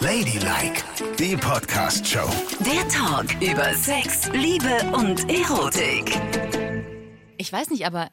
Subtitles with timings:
[0.00, 0.82] Ladylike,
[1.18, 2.28] die Podcast-Show.
[2.66, 6.18] Der Talk über Sex, Liebe und Erotik.
[7.36, 8.08] Ich weiß nicht, aber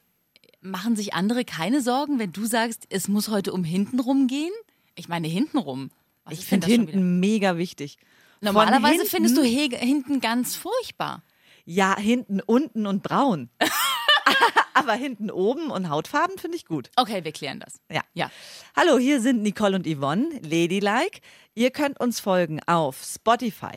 [0.62, 4.51] machen sich andere keine Sorgen, wenn du sagst, es muss heute um hintenrum gehen?
[4.96, 5.89] Ich meine, hintenrum.
[6.25, 7.98] Was Ich finde hinten mega wichtig.
[8.42, 11.24] Normalerweise hinten- findest du he hinten ganz furchtbar.
[11.66, 13.50] Ja, hinten, unten und braun.
[14.78, 16.91] Aber hinten oben und Hautfarben finde ich gut.
[16.96, 17.80] Okay, wir klären das.
[17.91, 18.02] Ja.
[18.14, 18.30] Ja.
[18.75, 21.20] Hallo, hier sind Nicole und Yvonne, Ladylike.
[21.55, 23.74] Ihr könnt uns folgen auf Spotify,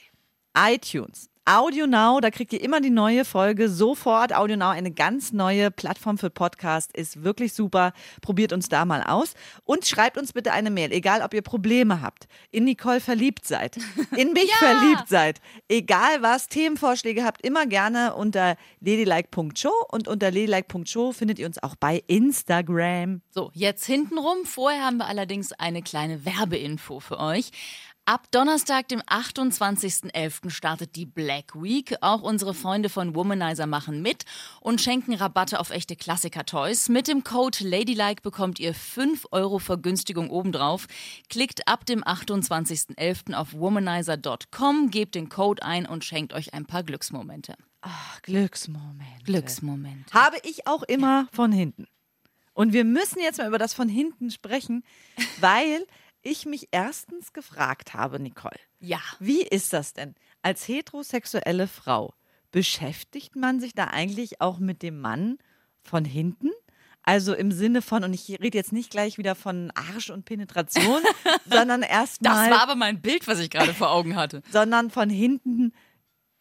[0.55, 4.33] iTunes, Audio Now, da kriegt ihr immer die neue Folge sofort.
[4.35, 7.93] Audio Now, eine ganz neue Plattform für Podcast, ist wirklich super.
[8.21, 9.33] Probiert uns da mal aus
[9.65, 13.79] und schreibt uns bitte eine Mail, egal ob ihr Probleme habt, in Nicole verliebt seid,
[14.17, 21.13] in mich verliebt seid, egal was, Themenvorschläge habt, immer gerne unter ladylike.show und unter ladylike.show
[21.13, 23.23] findet ihr uns auch bei Instagram.
[23.31, 24.45] So, jetzt hintenrum.
[24.45, 27.51] Vorher haben wir allerdings eine kleine Werbeinfo für euch.
[28.11, 30.51] Ab Donnerstag, dem 28.11.
[30.51, 31.95] startet die Black Week.
[32.01, 34.25] Auch unsere Freunde von Womanizer machen mit
[34.61, 36.89] und schenken Rabatte auf echte Klassiker-Toys.
[36.89, 40.89] Mit dem Code Ladylike bekommt ihr 5 Euro Vergünstigung obendrauf.
[41.29, 43.33] Klickt ab dem 28.11.
[43.33, 47.55] auf womanizer.com, gebt den Code ein und schenkt euch ein paar Glücksmomente.
[47.81, 49.25] Ach, Glücksmoment.
[49.25, 50.13] Glücksmomente.
[50.13, 51.87] Habe ich auch immer von hinten.
[52.55, 54.83] Und wir müssen jetzt mal über das von hinten sprechen,
[55.41, 55.87] weil
[56.23, 59.01] ich mich erstens gefragt habe, Nicole, Ja.
[59.19, 60.15] wie ist das denn?
[60.43, 62.15] Als heterosexuelle Frau
[62.51, 65.39] beschäftigt man sich da eigentlich auch mit dem Mann
[65.83, 66.51] von hinten?
[67.03, 71.01] Also im Sinne von, und ich rede jetzt nicht gleich wieder von Arsch und Penetration,
[71.51, 74.43] sondern Das erstmal, war aber mein Bild, was ich gerade vor Augen hatte.
[74.53, 75.73] sondern von hinten,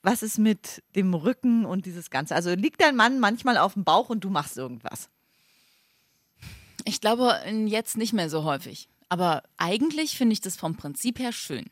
[0.01, 2.35] was ist mit dem Rücken und dieses Ganze?
[2.35, 5.09] Also liegt dein Mann manchmal auf dem Bauch und du machst irgendwas?
[6.85, 8.89] Ich glaube, jetzt nicht mehr so häufig.
[9.09, 11.65] Aber eigentlich finde ich das vom Prinzip her schön.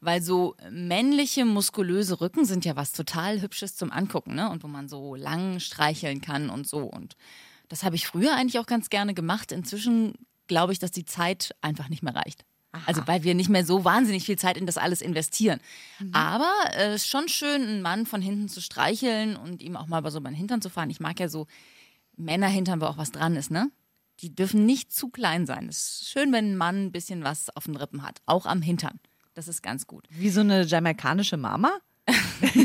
[0.00, 4.50] Weil so männliche, muskulöse Rücken sind ja was total Hübsches zum Angucken, ne?
[4.50, 6.80] Und wo man so lang streicheln kann und so.
[6.84, 7.16] Und
[7.68, 9.50] das habe ich früher eigentlich auch ganz gerne gemacht.
[9.50, 10.14] Inzwischen
[10.46, 12.44] glaube ich, dass die Zeit einfach nicht mehr reicht.
[12.86, 15.60] Also weil wir nicht mehr so wahnsinnig viel Zeit in das alles investieren.
[16.12, 20.08] Aber es ist schon schön, einen Mann von hinten zu streicheln und ihm auch mal
[20.10, 20.88] so beim Hintern zu fahren.
[20.88, 21.46] Ich mag ja so
[22.16, 23.70] Männerhintern, wo auch was dran ist, ne?
[24.22, 25.68] Die dürfen nicht zu klein sein.
[25.68, 28.20] Es ist schön, wenn ein Mann ein bisschen was auf den Rippen hat.
[28.26, 29.00] Auch am Hintern.
[29.34, 30.06] Das ist ganz gut.
[30.10, 31.72] Wie so eine jamaikanische Mama?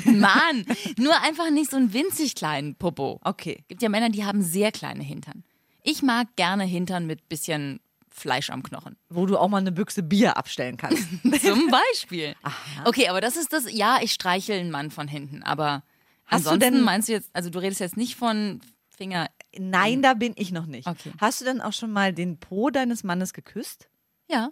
[0.05, 0.65] Mann,
[0.97, 3.19] nur einfach nicht so einen winzig kleinen Popo.
[3.23, 3.63] Okay.
[3.67, 5.43] Gibt ja Männer, die haben sehr kleine Hintern.
[5.83, 7.79] Ich mag gerne Hintern mit bisschen
[8.09, 8.97] Fleisch am Knochen.
[9.09, 11.07] Wo du auch mal eine Büchse Bier abstellen kannst.
[11.41, 12.35] Zum Beispiel.
[12.85, 15.83] Okay, aber das ist das, ja, ich streichel einen Mann von hinten, aber
[16.25, 18.59] Hast du ansonsten denn- meinst du jetzt, also du redest jetzt nicht von
[18.89, 19.27] Finger,
[19.57, 20.87] Nein, da bin ich noch nicht.
[20.87, 21.11] Okay.
[21.19, 23.89] Hast du denn auch schon mal den Po deines Mannes geküsst?
[24.27, 24.51] ja.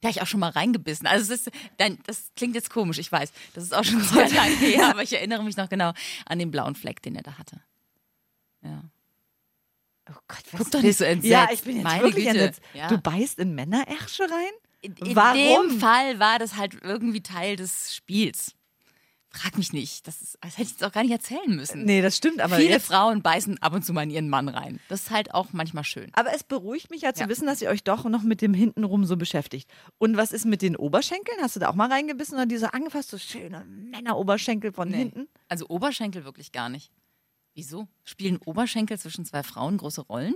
[0.00, 1.06] Da hab ich auch schon mal reingebissen.
[1.06, 3.32] Also es ist, dein, das klingt jetzt komisch, ich weiß.
[3.54, 5.94] Das ist auch schon sehr lange her, aber ich erinnere mich noch genau
[6.26, 7.62] an den blauen Fleck, den er da hatte.
[8.62, 8.82] Ja.
[10.10, 11.30] Oh Gott, was Guck doch nicht so entsetzt.
[11.32, 12.38] Ja, ich bin jetzt Meine wirklich Güte.
[12.38, 12.60] entsetzt.
[12.74, 12.88] Ja.
[12.88, 14.52] Du beißt in Männerärsche rein?
[14.82, 15.70] In, in Warum?
[15.70, 18.54] dem Fall war das halt irgendwie Teil des Spiels.
[19.36, 20.06] Frag mich nicht.
[20.06, 21.84] Das, ist, das hätte ich jetzt auch gar nicht erzählen müssen.
[21.84, 24.48] Nee, das stimmt, aber Viele jetzt, Frauen beißen ab und zu mal in ihren Mann
[24.48, 24.78] rein.
[24.88, 26.10] Das ist halt auch manchmal schön.
[26.14, 27.28] aber es beruhigt mich ja zu Ja.
[27.28, 29.68] wissen, dass ihr euch doch noch mit dem Hintenrum so beschäftigt.
[29.98, 31.38] Und was ist mit den Oberschenkeln?
[31.42, 34.98] Hast du da auch mal reingebissen oder diese angefasst, so schöne Männeroberschenkel von Nee.
[34.98, 35.28] hinten?
[35.48, 36.92] Also Oberschenkel wirklich gar nicht.
[37.54, 37.88] Wieso?
[38.04, 40.34] Spielen Oberschenkel zwischen zwei Frauen große Rollen?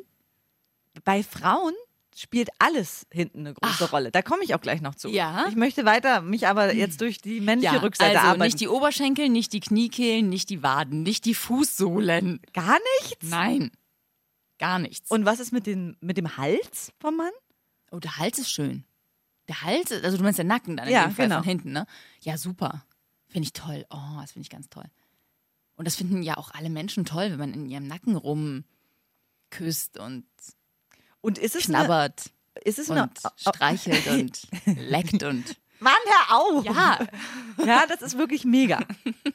[1.05, 1.73] Bei Frauen
[2.19, 4.11] spielt alles hinten eine große Rolle.
[4.11, 5.09] Da komme ich auch gleich noch zu.
[5.09, 5.47] Ja.
[5.49, 8.43] Ich möchte weiter mich aber jetzt durch die männliche Rückseite also arbeiten.
[8.45, 12.41] nicht die Oberschenkel, nicht die Kniekehlen, nicht die Waden, nicht die Fußsohlen.
[12.53, 13.29] Gar nichts?
[13.29, 13.71] Nein,
[14.59, 15.11] gar nichts.
[15.11, 17.33] Und was ist mit, den, mit dem Hals vom Mann?
[17.91, 18.85] oh, der Hals ist schön.
[19.49, 21.37] Der Hals, also du meinst der Nacken dann in Ja, dem Fall genau.
[21.39, 21.87] von hinten, ne?
[22.21, 22.85] Ja, super.
[23.29, 23.87] Finde ich toll.
[23.91, 24.85] Oh, das finde ich ganz toll.
[25.77, 30.25] Und das finden ja auch alle Menschen toll, wenn man in ihrem Nacken rumküsst und
[31.21, 32.31] Und ist es eine, knabbert
[32.65, 36.65] ist es und eine, streichelt und leckt und Mann, hör auf!
[36.65, 36.99] ja,
[37.65, 38.81] Ja, das ist wirklich mega.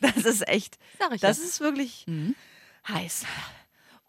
[0.02, 0.78] Das ist echt.
[1.00, 1.46] Sag ich das ja.
[1.46, 2.06] ist wirklich
[2.88, 3.26] heiß.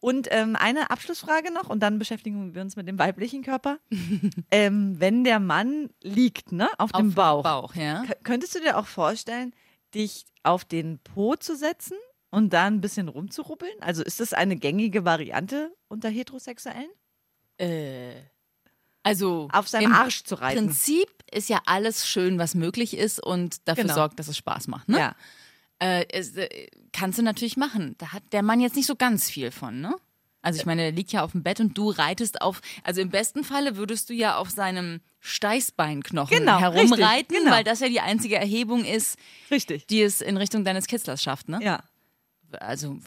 [0.00, 3.78] Und ähm, eine Abschlussfrage noch und dann beschäftigen wir uns mit dem weiblichen Körper.
[4.50, 8.04] ähm, wenn der Mann liegt, ne, auf, dem auf Bauch, Bauch, ja.
[8.22, 9.54] könntest du dir auch vorstellen,
[9.94, 11.96] dich auf den Po zu setzen
[12.30, 13.72] und da ein bisschen rumzuruppeln?
[13.80, 16.90] Also ist das eine gängige Variante unter Heterosexuellen?
[17.58, 18.12] Äh,
[19.02, 20.66] also Auf seinem im Arsch zu reiten.
[20.66, 23.94] Prinzip ist ja alles schön, was möglich ist und dafür Genau.
[23.94, 24.88] sorgt, dass es Spaß macht.
[24.88, 24.98] Ne?
[24.98, 25.16] Ja.
[25.78, 27.96] Äh, es, äh, kannst du natürlich machen.
[27.98, 29.94] Da hat der Mann jetzt nicht so ganz viel von, ne?
[30.40, 33.08] Also ich meine, der liegt ja auf dem Bett und du reitest auf, also im
[33.08, 37.50] besten Falle würdest du ja auf seinem Steißbeinknochen Genau, herumreiten, richtig, genau.
[37.50, 39.16] weil das ja die einzige Erhebung ist,
[39.50, 39.86] Richtig.
[39.86, 41.60] die es in Richtung deines Kitzlers schafft, ne?
[41.62, 41.82] Ja.
[42.60, 42.98] Also,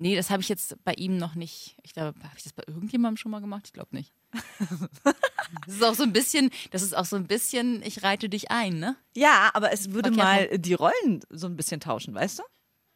[0.00, 1.76] nee, das habe ich jetzt bei ihm noch nicht.
[1.82, 3.62] Ich glaube, habe ich das bei irgendjemandem schon mal gemacht?
[3.66, 4.12] Ich glaube nicht.
[5.66, 8.50] das ist auch so ein bisschen, das ist auch so ein bisschen, ich reite dich
[8.50, 8.96] ein, ne?
[9.14, 12.42] Ja, aber es würde Verkehrt mal die Rollen so ein bisschen tauschen, weißt du?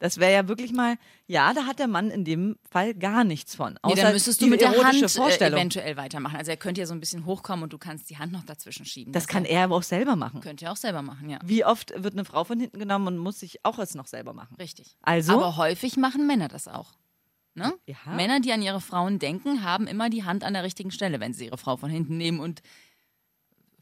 [0.01, 0.97] Das wäre ja wirklich mal,
[1.27, 3.75] ja, da hat der Mann in dem Fall gar nichts von.
[3.75, 6.37] Nee, Außer dann müsstest du mit der Hand äh, eventuell weitermachen.
[6.37, 8.85] Also er könnte ja so ein bisschen hochkommen und du kannst die Hand noch dazwischen
[8.85, 9.13] schieben.
[9.13, 10.41] das kann er aber auch selber machen.
[10.41, 11.39] Könnte er auch selber machen, ja.
[11.45, 14.35] Wie oft wird eine Frau von hinten genommen und muss sich auch es noch selber
[14.35, 14.57] machen?
[14.57, 14.97] Richtig.
[15.01, 15.33] Also?
[15.33, 16.93] Aber häufig machen Männer das auch.
[17.55, 17.73] Ne?
[17.87, 17.97] Ja.
[18.15, 21.33] Männer, die an ihre Frauen denken, haben immer die Hand an der richtigen Stelle, wenn
[21.35, 22.63] sie ihre Frau von hinten nehmen und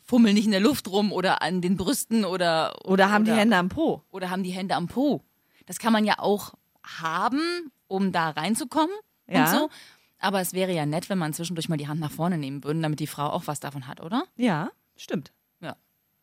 [0.02, 3.56] fummeln nicht in der Luft rum oder an den Brüsten oder Oder haben die Hände
[3.56, 4.02] am Po?
[4.10, 5.24] oder haben die Hände am Po.
[5.66, 6.54] Das kann man ja auch
[6.84, 8.94] haben, um da reinzukommen
[9.28, 9.44] Ja.
[9.44, 9.70] und so.
[10.18, 12.80] Aber es wäre ja nett, wenn man zwischendurch mal die Hand nach vorne nehmen würde,
[12.80, 14.24] damit die Frau auch was davon hat, oder?
[14.36, 15.32] Ja, stimmt.
[15.60, 15.76] Ja,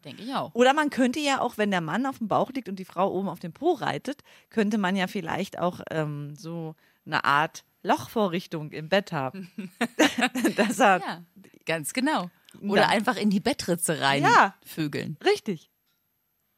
[0.06, 0.54] denke ich auch.
[0.56, 3.12] Oder man könnte ja auch, wenn der Mann auf dem Bauch liegt und die Frau
[3.12, 6.76] oben auf dem Po reitet, könnte man ja vielleicht auch ähm, so
[7.06, 9.52] eine Art Lochvorrichtung im Bett haben.
[10.56, 11.24] Dass er, Ja,
[11.66, 12.30] ganz genau.
[12.60, 12.72] Na.
[12.74, 14.56] Oder einfach in die Bettritze rein Ja.
[14.66, 15.18] vögeln.
[15.26, 15.70] Richtig.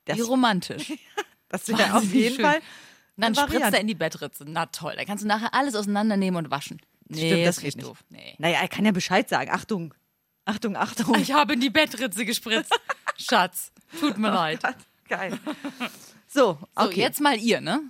[0.05, 0.93] Das, Wie romantisch.
[1.51, 2.45] das wäre auf jeden schön.
[2.45, 2.59] Fall.
[3.17, 4.45] Dann spritzt er in die Bettritze.
[4.47, 4.93] Na toll.
[4.97, 6.81] Da kannst du nachher alles auseinandernehmen und waschen.
[7.07, 7.87] Nee, Stimmt, das geht nicht.
[7.87, 8.03] doof.
[8.09, 8.35] Nee.
[8.39, 9.51] Naja, er kann ja Bescheid sagen.
[9.51, 9.93] Achtung,
[10.45, 11.15] Achtung, Achtung.
[11.19, 12.73] Ich habe in die Bettritze gespritzt.
[13.17, 14.61] Schatz, tut mir leid.
[15.07, 15.37] Geil.
[16.27, 16.99] So, So, okay.
[17.01, 17.81] jetzt mal ihr, ne?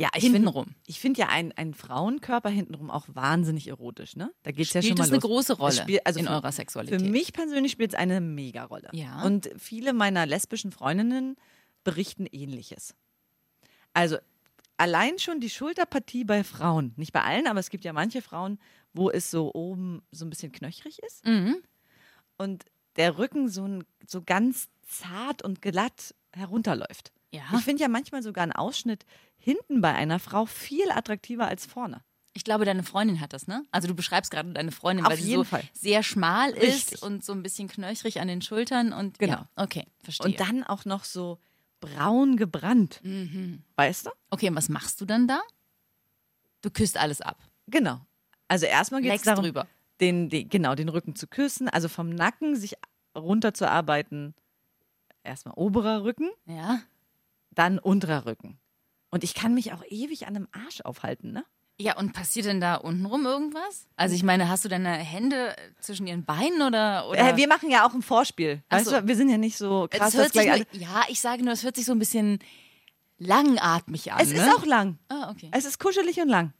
[0.00, 0.64] ja, ich hintenrum.
[0.64, 4.30] finde ich find ja ein, ein Frauenkörper hintenrum auch wahnsinnig erotisch, ne?
[4.42, 6.32] Da geht's ja schon Spielt mal es eine große Rolle Es spielt- also in für-
[6.32, 7.00] eurer Sexualität?
[7.02, 8.90] Für mich persönlich spielt es eine Mega-Rolle.
[8.92, 9.22] Ja.
[9.22, 11.36] Und viele meiner lesbischen Freundinnen
[11.84, 12.94] berichten ähnliches.
[13.94, 14.18] Also
[14.76, 18.58] allein schon die Schulterpartie bei Frauen, nicht bei allen, aber es gibt ja manche Frauen,
[18.92, 21.56] wo es so oben so ein bisschen knöchrig ist Mhm.
[22.36, 22.64] und
[22.96, 27.12] der Rücken so, ein, so ganz zart und glatt herunterläuft.
[27.32, 27.42] Ja.
[27.54, 29.04] Ich finde ja manchmal sogar einen Ausschnitt
[29.36, 32.02] hinten bei einer Frau viel attraktiver als vorne.
[32.32, 33.64] Ich glaube, deine Freundin hat das, ne?
[33.72, 35.64] Also du beschreibst gerade deine Freundin, Auf weil sie so Fall.
[35.72, 36.94] sehr schmal Richtig.
[36.94, 39.32] ist und so ein bisschen knöchrig an den Schultern und Genau.
[39.38, 40.26] ja, okay, verstehe.
[40.26, 41.38] Und dann auch noch so
[41.80, 43.00] braun gebrannt.
[43.02, 43.62] Mhm.
[43.76, 44.10] Weißt du?
[44.30, 45.40] okay, und was machst du dann da?
[46.62, 47.38] Du küsst alles ab.
[47.66, 48.00] Genau.
[48.48, 49.66] Also erstmal geht es darum, drüber.
[50.00, 52.74] Den, den, genau, den Rücken zu küssen, also vom Nacken sich
[53.16, 54.34] runterzuarbeiten.
[55.22, 56.80] Erstmal oberer Rücken, Ja.
[57.50, 58.58] dann unterer Rücken.
[59.10, 61.44] Und ich kann mich auch ewig an einem Arsch aufhalten, ne?
[61.80, 63.86] Ja, und passiert denn da untenrum irgendwas?
[63.96, 67.08] Also ich meine, hast du deine Hände zwischen ihren Beinen oder?
[67.08, 67.34] oder?
[67.34, 68.62] Äh, wir machen ja auch ein Vorspiel.
[68.68, 69.00] Ach Weißt so.
[69.00, 71.62] du, wir sind ja nicht so krass, dass gleich nur, ja, ich sage nur, es
[71.62, 72.40] hört sich so ein bisschen
[73.18, 74.20] langatmig an.
[74.20, 74.38] Es ne?
[74.38, 74.98] ist auch lang.
[75.08, 75.50] Ah, okay.
[75.52, 76.52] Es ist kuschelig und lang.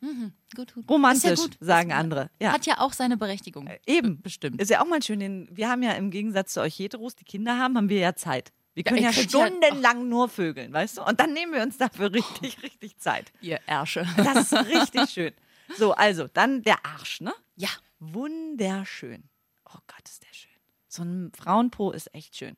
[0.55, 0.89] Gut, gut.
[0.89, 1.57] Romantisch, ja gut.
[1.61, 2.31] sagen andere.
[2.41, 2.53] Ja.
[2.53, 3.69] Hat ja auch seine Berechtigung.
[3.87, 4.21] Eben.
[4.23, 4.61] Bestimmt.
[4.61, 5.21] Ist ja auch mal schön.
[5.21, 8.15] Den, wir haben ja im Gegensatz zu euch Heteros, die Kinder haben, haben wir ja
[8.15, 8.53] Zeit.
[8.75, 11.03] Wir können ja ja- stundenlang nur vögeln, weißt du?
[11.03, 13.33] Und dann nehmen wir uns dafür richtig, richtig Zeit.
[13.41, 14.07] Ihr Ärsche.
[14.17, 15.33] Das ist richtig schön.
[15.77, 17.35] So, also, dann der Arsch, ne?
[17.57, 17.69] Ja.
[17.99, 19.25] Wunderschön.
[19.67, 20.51] Oh Gott, ist der schön.
[20.89, 22.57] So ein Frauenpo ist echt schön.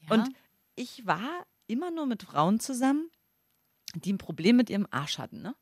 [0.00, 0.14] ja.
[0.14, 0.28] Und
[0.74, 3.10] ich war immer nur mit Frauen zusammen,
[3.94, 5.54] die ein Problem mit ihrem Arsch hatten, ne?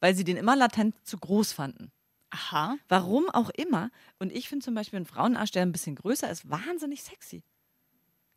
[0.00, 1.90] Weil sie den immer latent zu groß fanden.
[2.30, 2.76] Aha.
[2.88, 3.90] Warum auch immer.
[4.18, 7.42] Und ich finde zum Beispiel einen Frauenarsch, der ein bisschen größer ist, wahnsinnig sexy.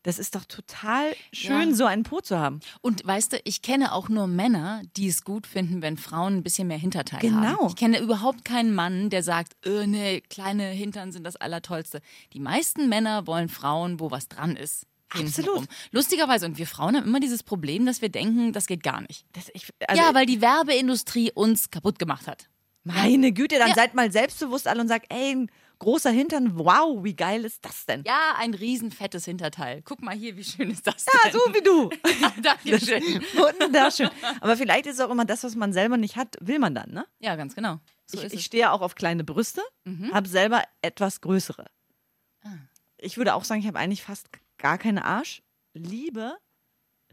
[0.04, 1.76] Das ist doch total schön, Ja.
[1.76, 2.60] so einen Po zu haben.
[2.82, 6.44] Und weißt du, ich kenne auch nur Männer, die es gut finden, wenn Frauen ein
[6.44, 7.38] bisschen mehr Hinterteil Genau.
[7.62, 7.68] haben.
[7.68, 12.02] Ich kenne überhaupt keinen Mann, der sagt, äh, nee, kleine Hintern sind das Allertollste.
[12.34, 14.88] Die meisten Männer wollen Frauen, wo was dran ist.
[15.10, 15.36] Absolut.
[15.36, 15.68] hintenrum.
[15.92, 19.26] Lustigerweise, und wir Frauen haben immer dieses Problem, dass wir denken, das geht gar nicht.
[19.34, 22.48] Das, ich, also, ja, weil die Werbeindustrie uns kaputt gemacht hat.
[22.84, 23.76] meine Güte, dann Ja.
[23.76, 27.86] seid mal selbstbewusst alle und sagt, ey, ein großer Hintern, wow, wie geil ist das
[27.88, 28.04] denn?
[28.06, 29.82] Ja, ein riesen fettes Hinterteil.
[29.84, 31.34] Guck mal hier, wie schön ist das Ja, denn?
[31.34, 31.90] so wie du.
[32.42, 33.02] Dankeschön.
[33.36, 34.10] Wunderschön.
[34.42, 37.06] Aber vielleicht ist auch immer das, was man selber nicht hat, will man dann, ne?
[37.20, 37.80] Ja, ganz genau.
[38.06, 39.62] So ich ich stehe auch auf kleine Brüste,
[40.14, 41.66] habe selber etwas größere.
[42.44, 42.50] Ah.
[42.98, 45.42] Ich würde auch sagen, ich habe eigentlich fast gar keinen Arsch.
[45.74, 46.38] Liebe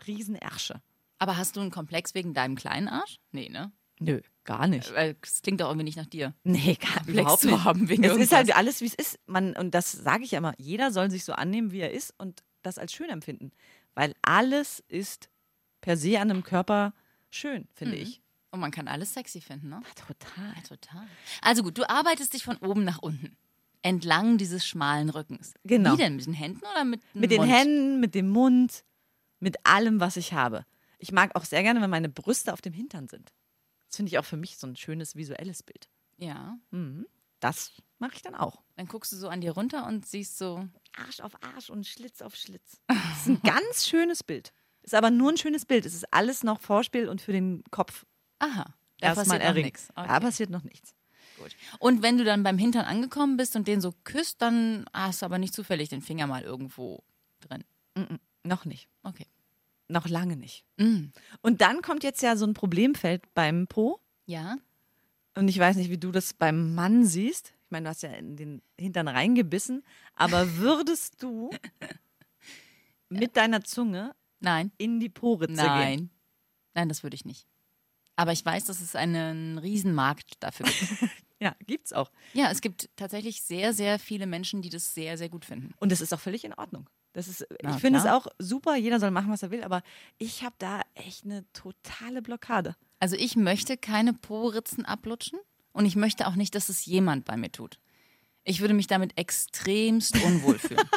[0.07, 0.83] Riesenärsche.
[1.19, 3.19] Aber hast du einen Komplex wegen deinem kleinen Arsch?
[3.33, 3.73] Nee, ne?
[3.99, 4.93] Nö, gar nicht.
[4.95, 6.35] Weil es klingt doch irgendwie nicht nach dir.
[6.43, 7.65] Nee, gar Komplex überhaupt zu nicht.
[7.65, 8.37] haben wegen es ist irgendwas.
[8.37, 9.19] halt alles, wie es ist.
[9.27, 12.13] Man, und das sage ich ja immer, jeder soll sich so annehmen, wie er ist
[12.19, 13.53] und das als schön empfinden.
[13.95, 15.29] Weil alles ist
[15.81, 16.93] per se an einem Körper
[17.31, 18.03] schön, finde Mhm.
[18.03, 18.23] ich.
[18.51, 19.83] Und man kann alles sexy finden, ne?
[19.95, 20.55] Total.
[20.57, 21.07] Ja, total.
[21.43, 23.37] Also gut, du arbeitest dich von oben nach unten.
[23.83, 25.55] Entlang dieses schmalen Rückens.
[25.65, 25.93] Genau.
[25.93, 26.17] Wie denn?
[26.17, 27.53] Mit den Händen oder mit dem Mit den Mund?
[27.53, 28.85] Händen, mit dem Mund,
[29.39, 30.65] mit allem, was ich habe.
[30.99, 33.33] Ich mag auch sehr gerne, wenn meine Brüste auf dem Hintern sind.
[33.89, 35.89] Das finde ich auch für mich so ein schönes visuelles Bild.
[36.19, 36.59] Ja.
[37.41, 38.63] Das mache ich dann auch.
[38.77, 42.23] Dann guckst du so an dir runter und siehst so, Arsch auf Arsch und Schlitz
[42.23, 42.81] auf Schlitz.
[42.87, 44.53] Das ist ein ganz schönes Bild.
[44.83, 45.87] Ist aber nur ein schönes Bild.
[45.87, 48.05] Es ist alles noch Vorspiel und für den Kopf
[48.39, 49.89] aha, da erstmal passiert noch nichts.
[49.95, 50.09] Okay.
[50.09, 50.95] Da passiert noch nichts.
[51.39, 51.57] Gut.
[51.79, 55.27] Und wenn du dann beim Hintern angekommen bist und den so küsst, dann hast du
[55.27, 57.05] aber nicht zufällig den Finger mal irgendwo
[57.41, 57.65] drin.
[58.45, 58.89] Noch nicht.
[59.03, 59.27] Okay.
[59.89, 60.65] Noch lange nicht.
[60.77, 61.07] Mm.
[61.41, 64.01] Und dann kommt jetzt ja so ein Problemfeld beim Po.
[64.27, 64.57] Ja.
[65.35, 67.55] Und ich weiß nicht, wie du das beim Mann siehst.
[67.65, 69.83] Ich meine, du hast ja in den Hintern reingebissen.
[70.15, 71.51] Aber würdest du
[73.09, 74.73] mit deiner Zunge Nein.
[74.77, 75.97] in die Poritze Nein.
[75.97, 76.11] gehen?
[76.75, 77.47] Nein, das würde ich nicht.
[78.17, 81.11] Aber ich weiß, dass es einen Riesenmarkt dafür gibt.
[81.41, 82.11] Ja, gibt's auch.
[82.33, 85.73] ja, es gibt tatsächlich sehr, sehr viele Menschen, die das sehr, sehr gut finden.
[85.79, 86.91] Und das ist auch völlig in Ordnung.
[87.13, 89.83] Das ist, Na, ich finde es auch super, jeder soll machen, was er will, aber
[90.19, 92.77] ich habe da echt eine totale Blockade.
[93.01, 95.39] Also ich möchte keine Po-Ritzen ablutschen
[95.73, 97.79] und ich möchte auch nicht, dass es jemand bei mir tut.
[98.45, 100.89] Ich würde mich damit extremst unwohl fühlen.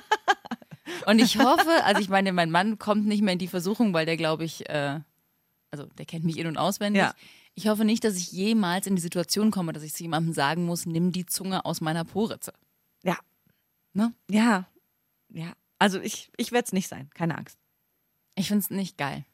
[1.06, 4.06] und ich hoffe, also ich meine, mein Mann kommt nicht mehr in die Versuchung, weil
[4.06, 5.00] der, glaube ich, äh,
[5.72, 7.02] also der kennt mich in- und auswendig.
[7.02, 7.14] Ja.
[7.54, 10.66] Ich hoffe nicht, dass ich jemals in die Situation komme, dass ich zu jemandem sagen
[10.66, 12.54] muss, nimm die Zunge aus meiner Po-Ritze.
[13.04, 13.18] Ja.
[13.94, 14.14] Ne?
[14.30, 14.68] Ja.
[15.30, 15.54] Ja.
[15.82, 17.58] Also ich, ich werde es nicht sein, keine Angst.
[18.36, 19.26] Ich finde es nicht geil.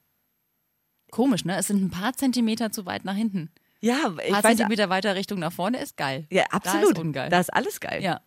[1.12, 1.58] Komisch, ne?
[1.58, 3.50] Es sind ein paar Zentimeter zu weit nach hinten.
[3.80, 6.26] Ja, Ein ich paar weiß, Zentimeter weiter Richtung nach vorne ist geil.
[6.32, 6.86] ja, absolut.
[6.86, 7.30] Da ist ungeil.
[7.30, 8.02] Da ist alles geil.
[8.02, 8.22] ja.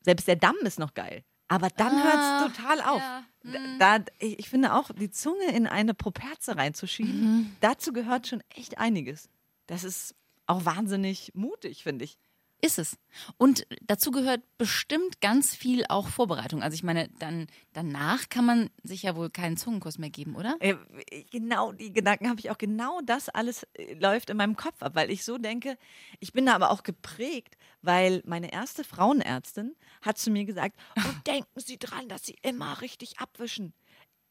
[0.00, 1.24] Selbst der Damm ist noch geil.
[1.48, 3.00] Aber dann Ah, hört es total auf.
[3.00, 3.24] ja.
[3.78, 7.56] Da, da, ich ich finde auch, die Zunge in eine Properze reinzuschieben, Mhm.
[7.60, 9.28] dazu gehört schon echt einiges.
[9.66, 10.14] Das ist
[10.46, 12.18] auch wahnsinnig mutig, finde ich.
[12.64, 12.96] Ist es.
[13.36, 16.62] Und dazu gehört bestimmt ganz viel auch Vorbereitung.
[16.62, 20.56] Also ich meine, dann danach kann man sich ja wohl keinen Zungenkuss mehr geben, oder?
[20.60, 20.74] Äh,
[21.30, 22.58] Genau, die Gedanken habe ich auch.
[22.58, 25.76] Genau das alles äh, läuft in meinem Kopf ab, weil ich so denke,
[26.20, 31.26] ich bin da aber auch geprägt, weil meine erste Frauenärztin hat zu mir gesagt, und
[31.26, 33.74] denken Sie dran, dass Sie immer richtig abwischen.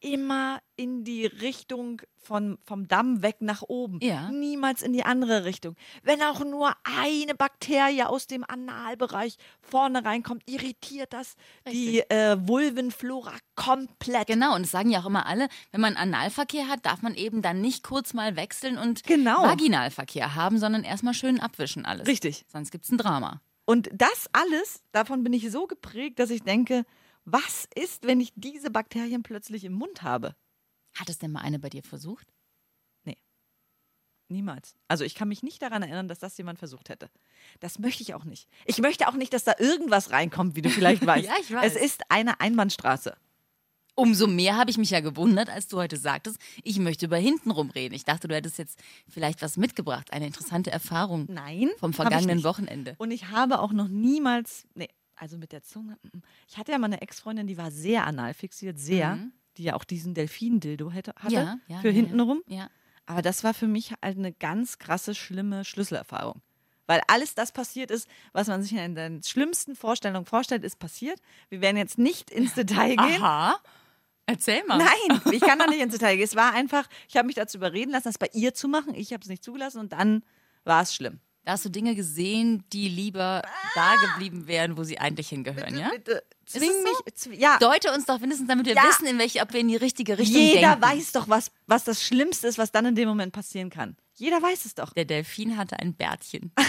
[0.04, 4.00] Immer in die Richtung von, vom Damm weg nach oben.
[4.02, 4.30] Ja.
[4.32, 5.76] Niemals in die andere Richtung.
[6.04, 11.36] Wenn auch nur eine Bakterie aus dem Analbereich vorne reinkommt, irritiert das
[11.72, 14.28] die äh, Vulvenflora komplett.
[14.28, 17.42] Genau, und das sagen ja auch immer alle, wenn man Analverkehr hat, darf man eben
[17.42, 19.44] dann nicht kurz mal wechseln und Genau.
[19.44, 22.08] Vaginalverkehr haben, sondern erstmal schön abwischen alles.
[22.08, 22.44] Richtig.
[22.52, 23.42] Sonst gibt es ein Drama.
[23.66, 26.84] Und das alles, davon bin ich so geprägt, dass ich denke,
[27.26, 30.36] was ist, wenn ich diese Bakterien plötzlich im Mund habe?
[30.96, 32.28] Hat es denn mal eine bei dir versucht?
[34.34, 34.76] Niemals.
[34.88, 37.10] Also ich kann mich nicht daran erinnern, dass das jemand versucht hätte.
[37.60, 38.48] Das möchte ich auch nicht.
[38.66, 41.26] Ich möchte auch nicht, dass da irgendwas reinkommt, wie du vielleicht weißt.
[41.26, 41.76] Ja, ich weiß.
[41.76, 43.16] Es ist eine Einbahnstraße.
[43.96, 47.70] Umso mehr habe ich mich ja gewundert, als du heute sagtest, ich möchte über hintenrum
[47.70, 47.94] reden.
[47.94, 51.70] Ich dachte, du hättest jetzt vielleicht was mitgebracht, eine interessante Erfahrung Nein.
[51.78, 52.44] vom vergangenen.
[52.44, 52.96] Wochenende.
[52.98, 54.90] Und ich habe auch noch niemals, nee,
[55.24, 55.98] also mit der Zunge.
[56.04, 56.22] mm, mm.
[56.50, 59.18] Ich hatte ja mal eine Ex-Freundin, die war sehr anal fixiert, sehr,
[59.58, 61.36] die ja auch diesen Delfin-Dildo hätte, hatte, Mhm.
[61.36, 62.44] Ja, ja, für ja, hintenrum.
[62.48, 62.70] Ja.
[63.06, 66.42] Aber das war für mich halt eine ganz krasse, schlimme Schlüsselerfahrung.
[66.88, 71.20] Weil alles das passiert ist, was man sich in den schlimmsten Vorstellungen vorstellt, ist passiert.
[71.48, 73.24] Wir werden jetzt nicht ins Detail gehen.
[73.24, 73.56] Aha.
[74.26, 74.78] Erzähl mal.
[74.78, 76.26] Nein, ich kann da nicht ins Detail gehen.
[76.26, 78.94] Es war einfach, ich habe mich dazu überreden lassen, das bei ihr zu machen.
[78.96, 80.24] Ich habe es nicht zugelassen und dann
[80.66, 81.20] war es schlimm.
[81.46, 83.42] Da hast du Dinge gesehen, die lieber
[83.76, 85.90] da geblieben wären, wo sie eigentlich hingehören, ja?
[85.90, 86.84] Bitte, zwing so?
[86.84, 87.14] mich.
[87.16, 88.84] zw- Ja, Deute uns doch mindestens, damit wir Ja.
[88.88, 90.82] wissen, in welche, ob wir in die richtige Richtung jeder denken.
[90.82, 93.98] weiß doch, was, was das Schlimmste ist, was dann in dem Moment passieren kann.
[94.16, 94.94] Jeder weiß es doch.
[94.94, 96.52] Der Delfin hatte ein Bärtchen.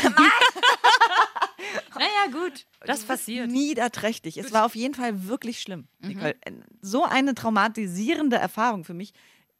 [1.94, 3.50] naja, gut, das passiert.
[3.50, 4.36] Niederträchtig.
[4.38, 6.08] Es war auf jeden Fall wirklich schlimm, Mhm.
[6.08, 6.36] Nicole.
[6.82, 9.12] So eine traumatisierende Erfahrung für mich.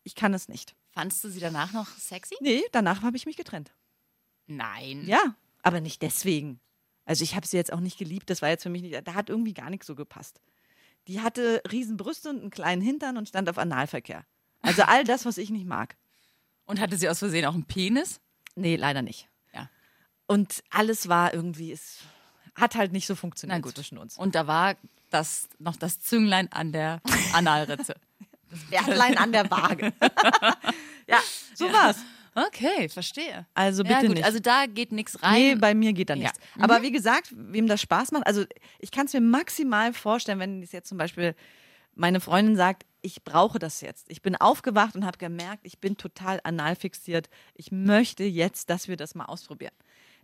[0.03, 0.75] Ich kann es nicht.
[0.91, 2.37] Fandst du sie danach noch sexy?
[2.41, 3.73] Nee, danach habe ich mich getrennt.
[4.47, 5.05] Nein.
[5.07, 6.61] Ja, aber nicht deswegen.
[7.05, 8.31] Also ich habe sie jetzt auch nicht geliebt.
[8.31, 9.07] Das war jetzt für mich nicht.
[9.07, 10.41] Da hat irgendwie gar nichts so gepasst.
[11.09, 14.25] Die hatte riesen Brüste und einen kleinen Hintern und stand auf Analverkehr.
[14.63, 15.97] Also all das, was ich nicht mag.
[16.65, 18.21] Und hatte sie aus Versehen auch einen Penis?
[18.55, 19.29] Nee, leider nicht.
[19.53, 19.69] Ja.
[20.27, 21.99] Und alles war irgendwie, es
[22.55, 23.75] hat halt nicht so Na funktioniert gut.
[23.75, 24.17] zwischen uns.
[24.17, 24.77] Und da war
[25.11, 27.03] das noch das Zünglein an der
[27.35, 27.97] Analritze.
[28.71, 29.93] Bärtlein an der Waage.
[31.07, 31.19] ja,
[31.55, 31.99] so war's.
[32.35, 33.47] Okay, verstehe.
[33.55, 34.25] Also bitte ja, gut, nicht.
[34.25, 35.35] also da geht nichts rein.
[35.35, 36.39] Nee, bei mir geht da nichts.
[36.57, 36.65] Ja.
[36.65, 38.45] Aber wie gesagt, wem das Spaß macht, also
[38.81, 41.35] ich kann es mir maximal vorstellen, wenn es jetzt zum Beispiel
[41.95, 44.11] meine Freundin sagt, ich brauche das jetzt.
[44.11, 47.29] Ich bin aufgewacht und habe gemerkt, ich bin total anal fixiert.
[47.55, 49.75] Ich möchte jetzt, dass wir das mal ausprobieren.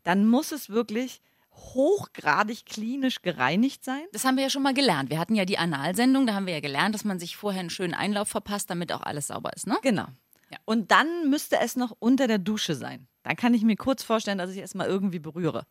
[0.02, 1.20] Dann muss es wirklich
[1.52, 4.02] hochgradig klinisch gereinigt sein.
[4.12, 5.10] Das haben wir ja schon mal gelernt.
[5.10, 7.70] Wir hatten ja die Analsendung, da haben wir ja gelernt, dass man sich vorher einen
[7.70, 9.76] schönen Einlauf verpasst, damit auch alles sauber ist, ne?
[9.82, 10.06] Genau.
[10.50, 10.58] Ja.
[10.64, 13.06] Und dann müsste es noch unter der Dusche sein.
[13.22, 15.64] Dann kann ich mir kurz vorstellen, dass ich es mal irgendwie berühre.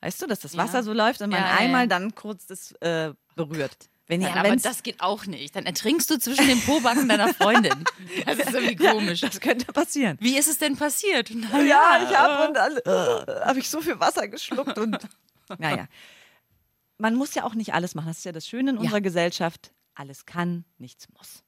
[0.00, 0.64] Weißt du, dass das Ja.
[0.64, 1.86] Wasser so läuft und man Ja, ja, einmal ja.
[1.88, 3.90] dann kurz das äh, berührt.
[4.06, 5.54] Wenn Ja, ja, aber das geht auch nicht.
[5.54, 7.84] Dann ertrinkst du zwischen den Pobacken deiner Freundin.
[8.26, 9.20] Das ist irgendwie komisch.
[9.20, 10.16] das könnte passieren.
[10.20, 11.30] Wie ist es denn passiert?
[11.32, 14.96] Na Ja, ich habe und dann äh, habe ich so viel Wasser geschluckt und
[15.58, 15.86] naja.
[16.98, 18.08] Man muss ja auch nicht alles machen.
[18.08, 19.72] Das ist ja das Schöne in unserer Gesellschaft.
[19.94, 21.44] Alles kann, nichts muss.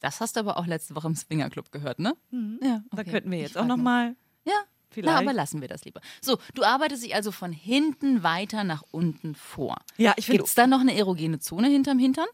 [0.00, 2.14] Das hast du aber auch letzte Woche im Swingerclub gehört, ne?
[2.62, 3.10] Ja, Da okay.
[3.10, 3.84] könnten wir Ich jetzt auch frag noch nur.
[3.84, 4.16] mal.
[4.44, 4.54] Ja,
[4.92, 5.14] Vielleicht.
[5.14, 6.00] Na, aber lassen wir das lieber.
[6.20, 9.76] So, du arbeitest dich also von hinten weiter nach unten vor.
[9.98, 12.26] Ja, ich finde Gibt es da noch eine erogene Zone hinterm Hintern?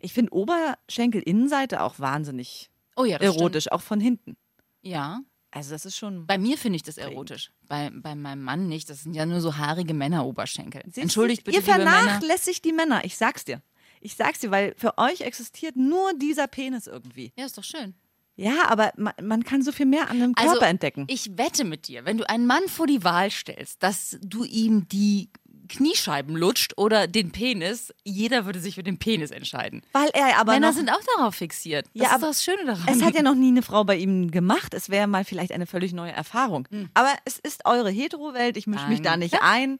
[0.00, 4.32] ich find Oberschenkel-Innenseite auch wahnsinnig Oh ja, erotisch, auch von hinten.
[4.32, 4.68] Stimmt.
[4.82, 5.20] Ja,
[5.52, 6.26] Also das ist schon.
[6.26, 7.52] bei mir finde ich das erotisch.
[7.68, 8.90] Bei, bei meinem Mann nicht.
[8.90, 10.82] Das sind ja nur so haarige Männeroberschenkel.
[10.96, 11.90] Entschuldigt bitte, Ihr liebe Männer.
[11.92, 13.04] vernachlässigt die Männer.
[13.04, 13.62] Ich sag's dir.
[14.00, 17.32] Ich sag's dir, weil für euch existiert nur dieser Penis irgendwie.
[17.36, 17.94] Ja, ist doch schön.
[18.36, 21.04] Ja, aber man, man kann so viel mehr an einem Also, Körper entdecken.
[21.08, 24.88] Ich wette mit dir, wenn du einen Mann vor die Wahl stellst, dass du ihm
[24.88, 25.28] die
[25.68, 29.82] Kniescheiben lutscht oder den Penis, jeder würde sich für den Penis entscheiden.
[29.92, 31.86] Weil er aber Männer noch, sind auch darauf fixiert.
[31.94, 32.82] Das Ja, ist aber das Schöne daran.
[32.88, 34.74] Es hat ja noch nie eine Frau bei ihm gemacht.
[34.74, 36.66] Es wäre mal vielleicht eine völlig neue Erfahrung.
[36.94, 38.56] Aber es ist eure Hetero-Welt.
[38.56, 39.78] Ich mische mich da nicht ein.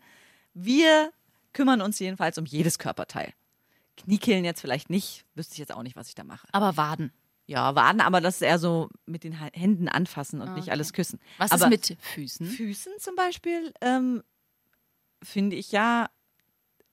[0.55, 1.11] Wir
[1.53, 3.33] kümmern uns jedenfalls um jedes Körperteil.
[4.05, 5.25] Kniekehlen jetzt vielleicht nicht.
[5.35, 6.47] Wüsste ich jetzt auch nicht, was ich da mache.
[6.53, 7.13] aber Waden.
[7.47, 11.19] Ja, Waden, aber das ist eher so mit den Händen anfassen und nicht alles küssen.
[11.39, 12.47] Was aber ist mit Füßen?
[12.47, 14.23] Füßen zum Beispiel ähm,
[15.23, 16.09] finde ich ja.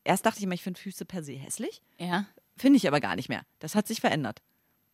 [0.04, 1.82] Erst dachte ich immer, ich finde Füße per se hässlich.
[2.00, 2.26] Ja.
[2.56, 3.44] Finde ich aber gar nicht mehr.
[3.60, 4.42] Das hat sich verändert.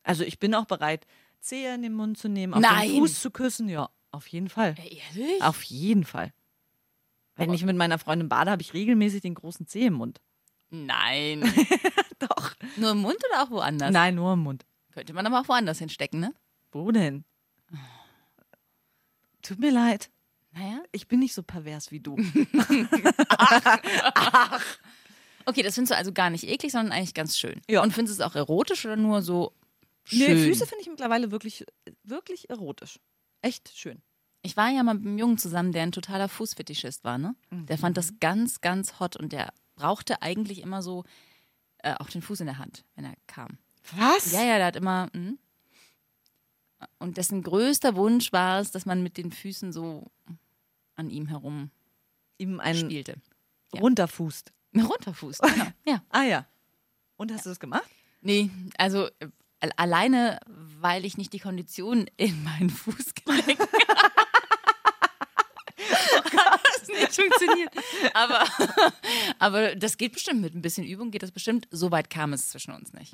[0.04, 1.06] Also ich bin auch bereit,
[1.40, 2.90] Zehe in den Mund zu nehmen, auf Nein.
[2.90, 3.70] den Fuß zu küssen.
[3.70, 4.76] Ja, auf jeden Fall.
[4.78, 5.42] Ehrlich?
[5.42, 6.34] Auf jeden Fall.
[7.36, 10.20] Wenn ich mit meiner Freundin bade, habe ich regelmäßig den großen Zeh im Mund.
[10.70, 11.44] Nein.
[12.28, 12.54] Doch.
[12.78, 13.92] Nur im Mund oder auch woanders?
[13.92, 14.66] Nein, nur im Mund.
[14.94, 16.34] Könnte man aber auch woanders hinstecken, ne?
[16.72, 17.26] Wo denn?
[19.42, 20.10] Tut mir leid.
[20.52, 20.84] Naja.
[20.92, 22.16] Ich bin nicht so pervers wie du.
[25.46, 27.62] Okay, das findest du also gar nicht eklig, sondern eigentlich ganz schön.
[27.70, 27.84] Ja.
[27.84, 29.52] Und findest du es auch erotisch oder nur so
[30.06, 30.38] schön?
[30.38, 31.66] Nee, Füße finde ich mittlerweile wirklich,
[32.04, 33.00] wirklich erotisch.
[33.42, 34.02] Echt schön.
[34.42, 37.36] Ich war ja mal mit einem Jungen zusammen, der ein totaler Fußfetischist war, ne?
[37.52, 41.04] Der fand das ganz, ganz hot und der brauchte eigentlich immer so
[41.84, 43.58] äh, auch den Fuß in der Hand, wenn er kam.
[43.96, 44.32] Was?
[44.32, 45.10] Ja, ja, der hat immer.
[45.14, 45.38] Hm.
[47.00, 50.12] Und dessen größter Wunsch war es, dass man mit den Füßen so
[50.96, 51.72] an ihm herum
[52.38, 53.16] Ihm einen spielte.
[53.74, 53.82] Ja.
[53.82, 54.52] runterfußt.
[54.76, 55.68] Runterfuß, genau.
[55.86, 56.04] Ja.
[56.10, 56.46] Ah ja.
[57.16, 57.88] Und hast du das gemacht?
[58.22, 59.30] Nee, also äh,
[59.78, 60.40] alleine,
[60.80, 64.33] weil ich nicht die Kondition in meinen Fußgelenk hat das
[67.18, 67.72] nicht funktioniert.
[68.14, 68.44] Aber,
[69.40, 70.42] aber das geht bestimmt.
[70.42, 71.68] Mit ein bisschen Übung geht das bestimmt.
[71.72, 73.14] So weit kam es zwischen uns nicht.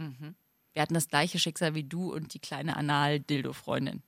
[0.74, 4.04] Wir hatten das gleiche Schicksal wie du und die kleine Anal-Dildo-Freundin.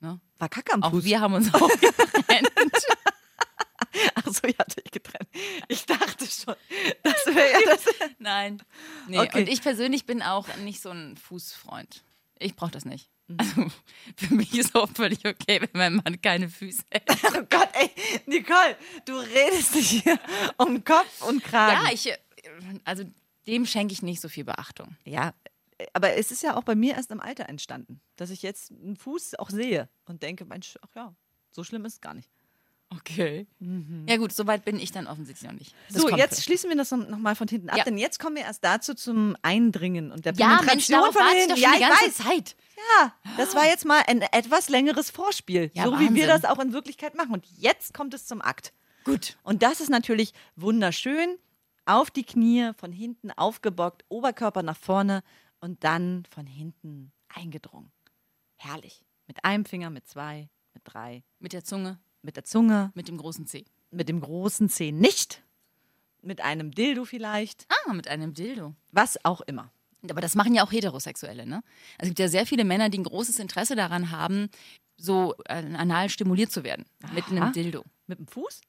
[0.00, 1.04] War Kacke am Auch Fuß.
[1.04, 2.48] wir haben uns auch getrennt.
[4.14, 5.28] Ach so, ihr habt euch getrennt.
[5.68, 6.54] Ich dachte schon,
[7.02, 7.84] das wäre ja das.
[8.18, 8.62] Nein.
[9.08, 9.40] Nee, Okay.
[9.42, 12.04] und ich persönlich bin auch nicht so ein Fußfreund.
[12.40, 13.10] Ich brauche das nicht.
[13.26, 13.36] Mhm.
[13.38, 13.66] Also
[14.16, 17.16] für mich ist auch völlig okay, wenn mein Mann keine Füße hätte.
[17.38, 17.90] Oh Gott, ey,
[18.26, 20.18] Nicole, du redest dich hier
[20.56, 21.84] um Kopf und Kragen.
[21.84, 22.18] Ja, ich, äh,
[22.84, 23.04] also
[23.46, 24.96] dem schenke ich nicht so viel Beachtung.
[25.04, 25.34] Ja,
[25.92, 28.96] aber es ist ja auch bei mir erst im Alter entstanden, dass ich jetzt einen
[28.96, 31.14] Fuß auch sehe und denke, Mensch, ach ja,
[31.52, 32.30] so schlimm ist es gar nicht.
[32.90, 33.46] Okay.
[34.06, 35.74] Ja gut, soweit bin ich dann offensichtlich noch nicht.
[35.92, 36.42] Das so, jetzt vielleicht.
[36.44, 37.84] schließen wir das nochmal von hinten ab, Ja.
[37.84, 41.26] denn jetzt kommen wir erst dazu zum Eindringen und der Ja, Mensch, Penetration darauf von
[41.36, 41.56] hinten.
[41.60, 42.14] ja, die ich ganze weiß.
[42.16, 42.56] Zeit.
[43.00, 46.28] Ja, das war jetzt mal ein etwas längeres Vorspiel, Ja, so wie wir Wahnsinn.
[46.28, 47.32] das auch in Wirklichkeit machen.
[47.32, 48.72] Und jetzt kommt es zum Akt.
[49.04, 49.36] Gut.
[49.42, 51.36] Und das ist natürlich wunderschön.
[51.84, 55.22] Auf die Knie, von hinten aufgebockt, Oberkörper nach vorne
[55.60, 57.90] und dann von hinten eingedrungen.
[58.56, 59.04] Herrlich.
[59.26, 63.16] Mit einem Finger, mit zwei, mit drei, Mit der Zunge, mit der Zunge, mit dem
[63.18, 63.64] großen C.
[63.90, 65.42] mit dem großen Zeh nicht,
[66.22, 68.74] mit einem Dildo vielleicht, Ah, mit einem Dildo.
[68.92, 69.70] was auch immer.
[70.10, 71.62] Aber das machen ja auch Heterosexuelle, ne?
[71.98, 74.48] Also es gibt ja sehr viele Männer, die ein großes Interesse daran haben,
[74.96, 76.84] so äh, anal stimuliert zu werden.
[77.14, 77.30] Mit Aha.
[77.36, 77.84] einem Dildo.
[78.06, 78.60] Mit dem Fuß?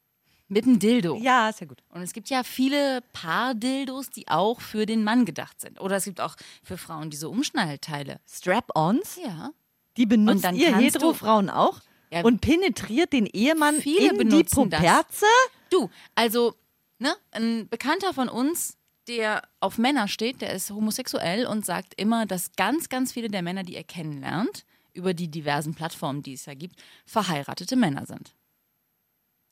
[0.48, 1.16] Mit einem Dildo.
[1.22, 1.84] Ja, ist ja gut.
[1.90, 5.80] Und es gibt ja viele Paar-Dildos, die auch für den Mann gedacht sind.
[5.80, 8.20] Oder es gibt auch für Frauen diese Umschnallteile.
[8.28, 9.52] Strap-ons, Ja.
[9.98, 11.80] die benutzt dann ihr Hetero-Frauen auch
[12.12, 12.22] Ja.
[12.24, 14.44] und penetriert den Ehemann Viele in die.
[14.44, 15.26] Puperze.
[15.70, 16.56] Du, also,
[16.98, 22.26] ne, ein Bekannter von uns, der auf Männer steht, der ist homosexuell und sagt immer,
[22.26, 26.46] dass ganz, ganz viele der Männer, die er kennenlernt, über die diversen Plattformen, die es
[26.46, 28.34] ja gibt, verheiratete Männer sind.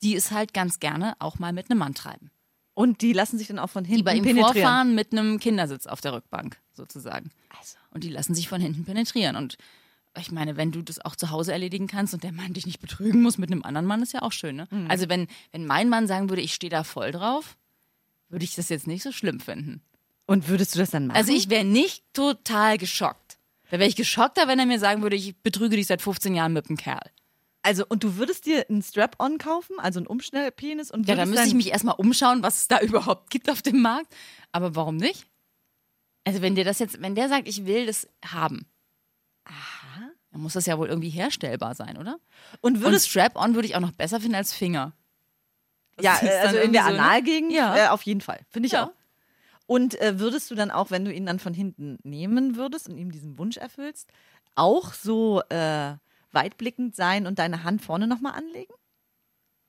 [0.02, 2.30] Die es halt ganz gerne auch mal mit einem Mann treiben.
[2.74, 4.54] Und die lassen sich dann auch von Die hinten bei ihm penetrieren.
[4.54, 7.30] vorfahren mit einem Kindersitz auf der Rückbank, sozusagen.
[7.58, 7.76] Also.
[7.90, 9.34] Und die lassen sich von hinten penetrieren.
[9.34, 9.58] Und
[10.20, 12.80] ich meine, wenn du das auch zu Hause erledigen kannst und der Mann dich nicht
[12.80, 14.68] betrügen muss mit einem anderen Mann, ist ja auch schön, ne?
[14.70, 14.90] Mhm.
[14.90, 17.56] Also wenn, wenn mein Mann sagen würde, ich stehe da voll drauf,
[18.28, 19.82] würde ich das jetzt nicht so schlimm finden.
[20.26, 21.16] Und würdest du das dann machen?
[21.16, 23.38] Also ich wäre nicht total geschockt.
[23.70, 26.52] Da wäre ich geschockter, wenn er mir sagen würde, ich betrüge dich seit 15 Jahren
[26.52, 27.10] mit einem Kerl.
[27.62, 31.30] Also, und du würdest dir einen Strap-on kaufen, also einen Umschnellpenis und Ja, da würdest
[31.30, 34.14] müsste ich dann- mich erstmal umschauen, was es da überhaupt gibt auf dem Markt.
[34.52, 35.26] Aber warum nicht?
[36.24, 38.66] Also wenn der das jetzt, wenn der sagt, ich will das haben,
[40.38, 42.18] dann muss das ja wohl irgendwie herstellbar sein, oder?
[42.60, 44.92] und Und würdest Strap-on würde ich auch noch besser finden als Finger.
[45.96, 46.98] Das ja, äh, also in der so, ne?
[47.00, 47.76] Analgegend Ja.
[47.76, 48.84] äh, auf jeden Fall, finde ich Ja.
[48.84, 48.90] auch.
[49.66, 52.96] Und äh, würdest du dann auch, wenn du ihn dann von hinten nehmen würdest und
[52.98, 54.08] ihm diesen Wunsch erfüllst,
[54.54, 55.94] auch so äh,
[56.30, 58.72] weitblickend sein und deine Hand vorne nochmal anlegen?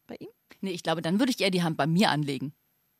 [0.05, 0.29] Bei ihm?
[0.61, 2.53] Nee, ich glaube, dann würde ich eher die Hand bei mir anlegen.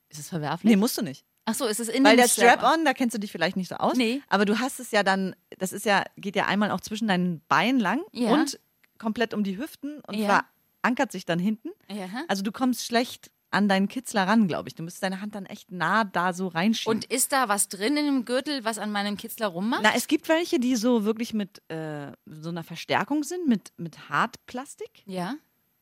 [0.09, 0.71] Ist es verwerflich?
[0.71, 1.23] Nee, musst du nicht.
[1.49, 3.69] Ach so, ist es in Weil dem der Strap-on, da kennst du dich vielleicht nicht
[3.69, 3.95] so aus.
[3.95, 4.21] Nee.
[4.29, 7.41] Aber du hast es ja dann, das ist ja, geht ja einmal auch zwischen deinen
[7.47, 8.31] Beinen lang Ja.
[8.33, 8.59] und
[8.97, 10.43] komplett um die Hüften und Ja.
[10.81, 11.69] verankert sich dann hinten.
[11.89, 12.07] Ja.
[12.27, 14.75] Also du kommst schlecht an deinen Kitzler ran, glaube ich.
[14.75, 16.95] Du müsstest deine Hand dann echt nah da so reinschieben.
[16.97, 19.81] Und ist da was drin in dem Gürtel, was an meinem Kitzler rummacht?
[19.83, 24.09] Na, es gibt welche, die so wirklich mit äh, so einer Verstärkung sind, mit, mit
[24.09, 25.03] Hartplastik.
[25.05, 25.35] ja.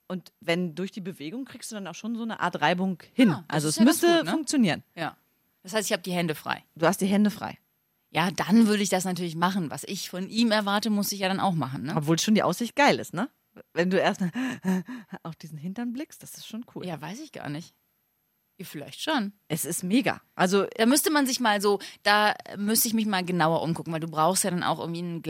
[0.10, 3.30] Und wenn durch die Bewegung kriegst du dann auch schon so eine Art Reibung hin.
[3.32, 4.32] Ah, also es ja ganz müsste gut, ne?
[4.32, 4.84] funktionieren.
[4.96, 5.18] Ja.
[5.68, 6.64] Das heißt, ich habe die Hände frei.
[6.76, 7.58] Du hast die Hände frei.
[8.10, 9.70] Ja, dann würde ich das natürlich machen.
[9.70, 11.84] Was ich von ihm erwarte, muss ich ja dann auch machen.
[11.84, 11.94] Ne?
[11.94, 13.30] Obwohl schon die Aussicht geil ist, ne?
[13.74, 14.22] Wenn du erst
[15.24, 16.86] auf diesen Hintern blickst, das ist schon cool.
[16.88, 17.76] Ja, weiß ich gar nicht.
[18.62, 19.34] Vielleicht schon.
[19.50, 20.22] Es ist mega.
[20.36, 24.00] Also Da müsste man sich mal so, da müsste ich mich mal genauer umgucken, weil
[24.00, 25.22] du brauchst ja dann auch irgendwie ein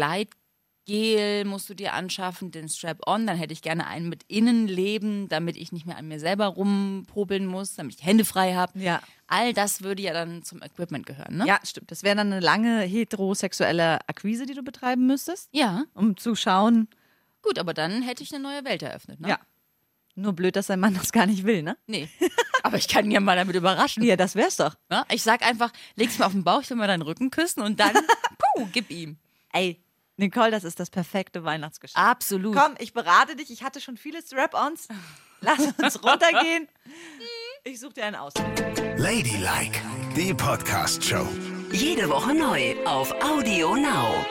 [0.87, 3.27] Gleitgel, musst du dir anschaffen, den Strap-on.
[3.27, 7.45] Dann hätte ich gerne einen mit Innenleben, damit ich nicht mehr an mir selber rumpobeln
[7.45, 8.79] muss, damit ich Hände frei habe.
[8.79, 9.01] Ja.
[9.27, 11.45] All das würde ja dann zum Equipment gehören, ne?
[11.45, 11.91] Ja, stimmt.
[11.91, 16.87] Das wäre dann eine lange heterosexuelle Akquise, die du betreiben müsstest, Ja, um zu schauen.
[17.41, 19.29] gut, aber dann hätte ich eine neue Welt eröffnet, ne?
[19.29, 19.39] Ja.
[20.15, 21.77] Nur blöd, dass dein Mann das gar nicht will, ne?
[21.85, 22.09] Nee.
[22.63, 24.01] Aber ich kann ihn ja mal damit überraschen.
[24.03, 24.75] Ja, das wär's doch.
[24.89, 25.03] Ne?
[25.11, 27.79] Ich sag einfach, leg's mir auf den Bauch, ich will mal deinen Rücken küssen und
[27.79, 27.93] dann,
[28.55, 29.17] puh, gib ihm.
[29.53, 29.79] Ey,
[30.17, 32.03] Nicole, das ist das perfekte Weihnachtsgeschenk.
[32.03, 32.55] Absolut.
[32.55, 33.51] Komm, ich berate dich.
[33.51, 34.87] Ich hatte schon viele Strap-ons.
[35.41, 36.67] Lass uns runtergehen.
[37.63, 38.33] Ich suche dir einen aus.
[38.97, 39.79] Ladylike,
[40.15, 41.27] die Podcast-Show.
[41.71, 44.25] Jede Woche neu auf Audio Now.